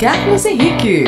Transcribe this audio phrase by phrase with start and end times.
[0.00, 1.04] Carlos Henrique.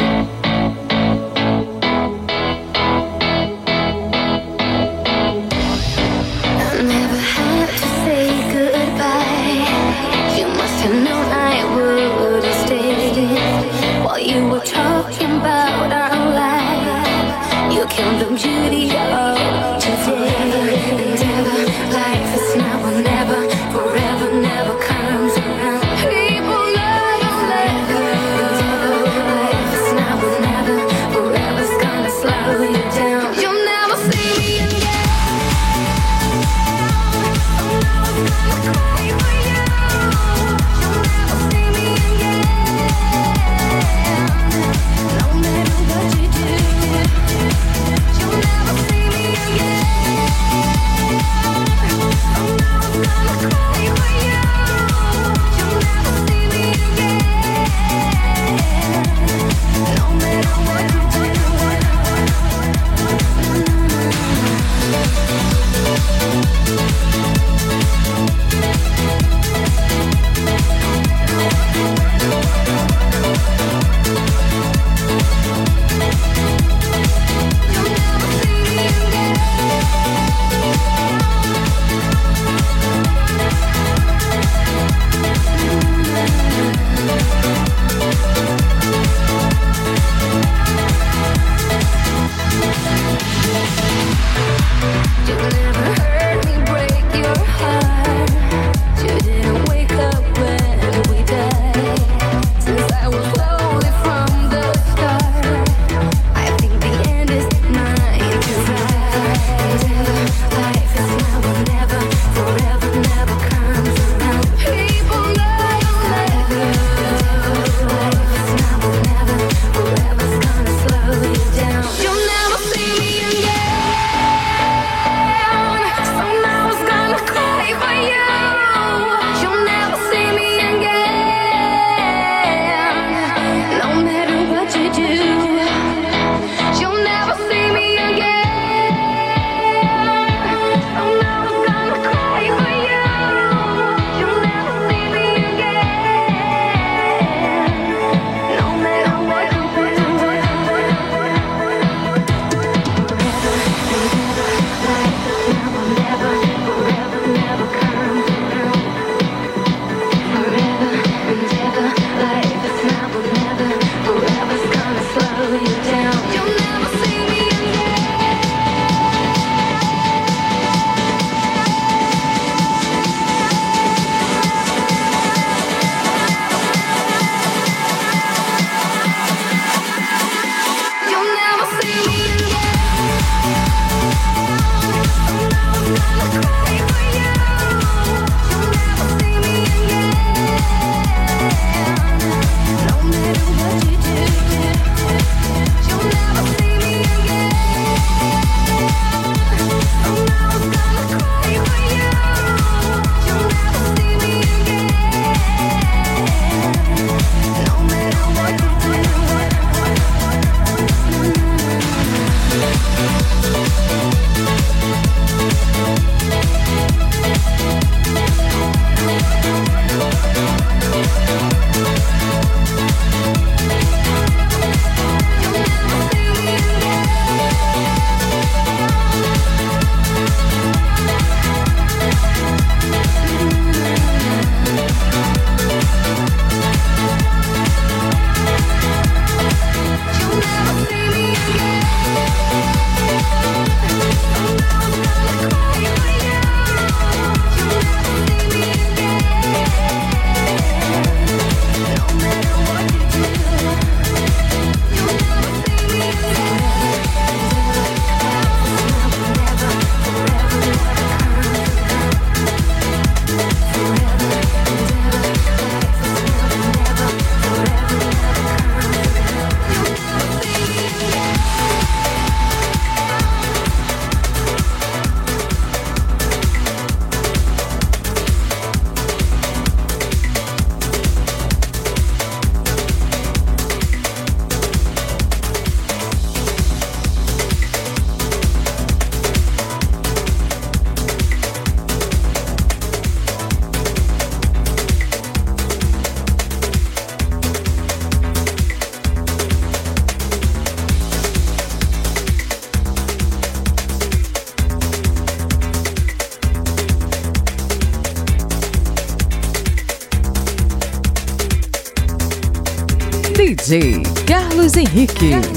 [314.96, 315.55] Henrique.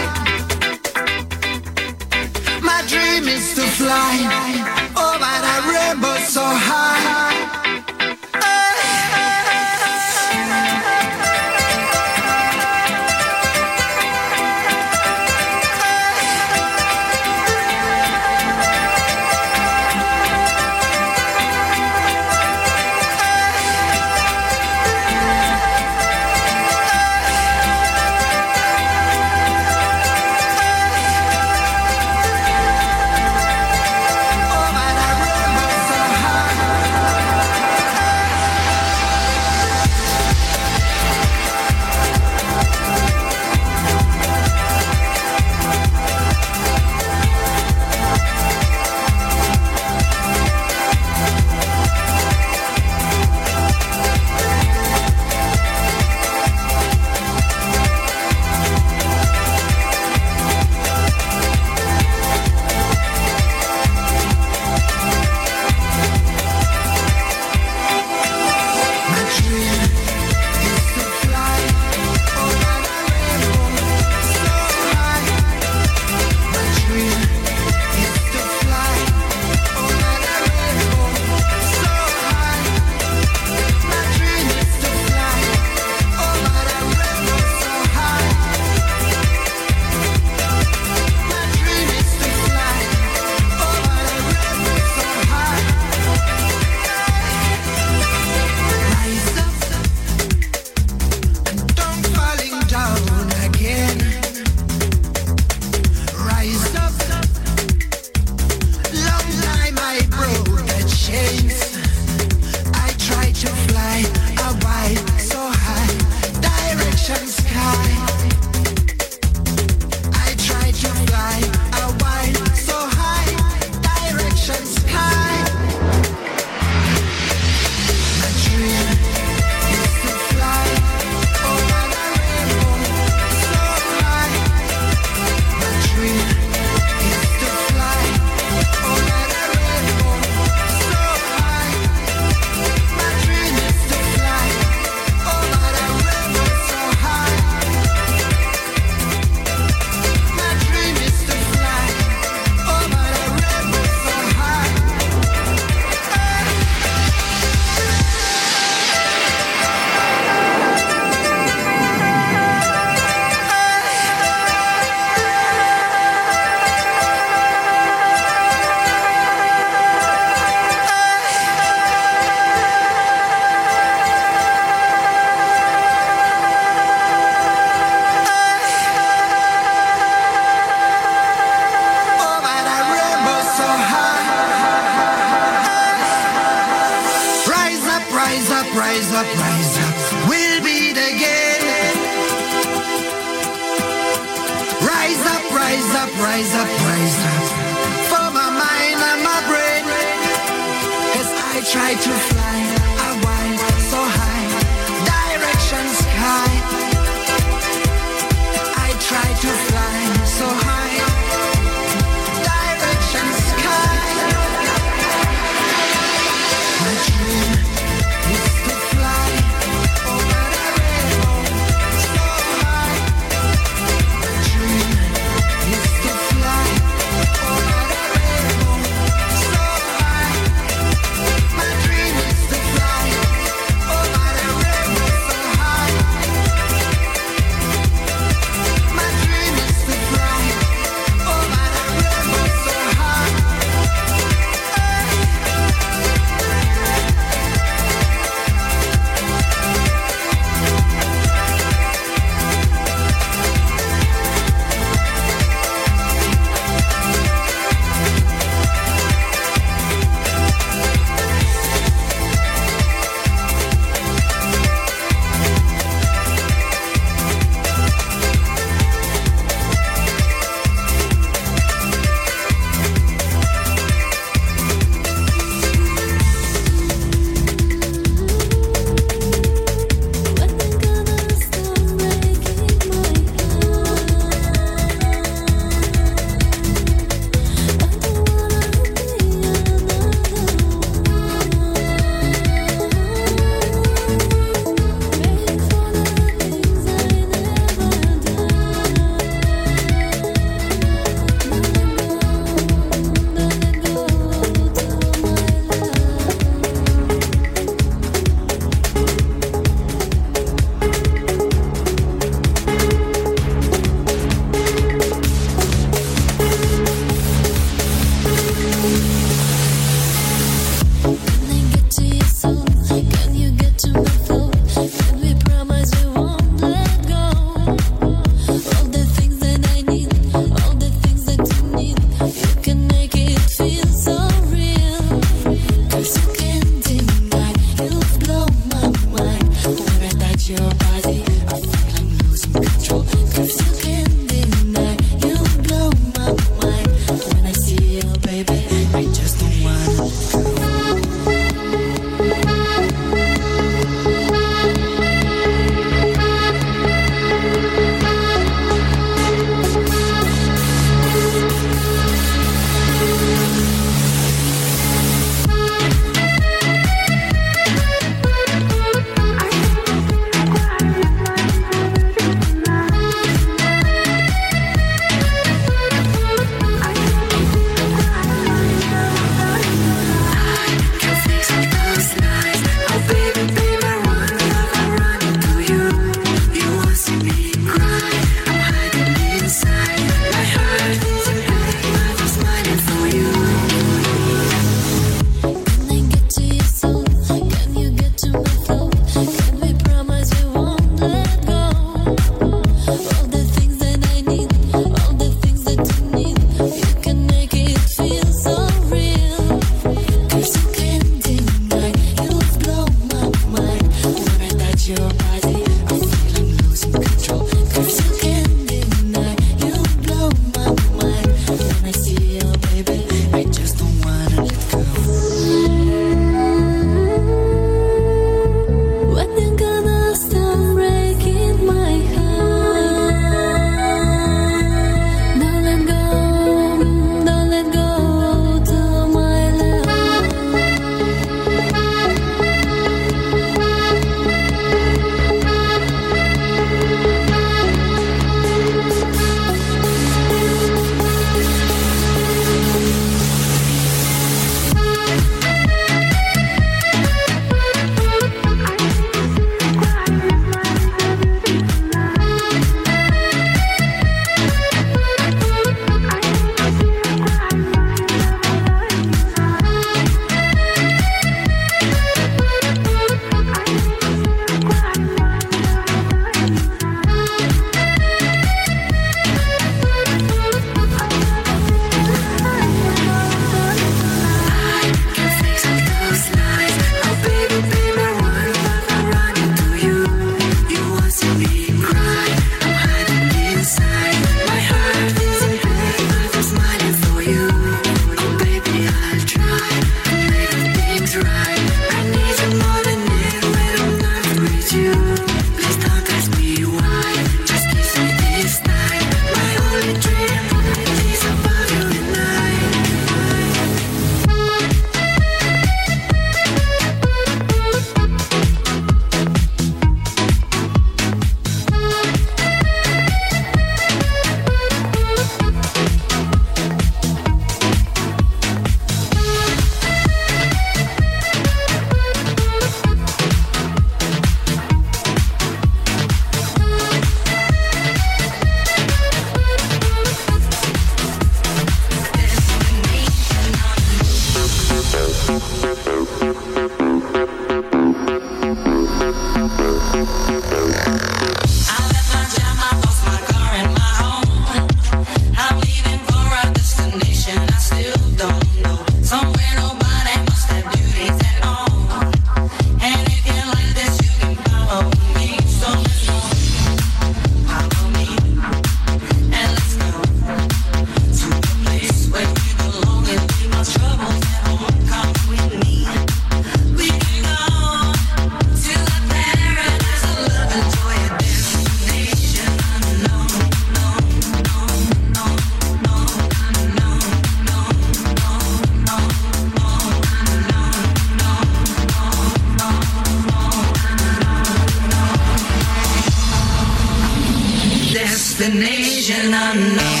[598.40, 600.00] destination unknown.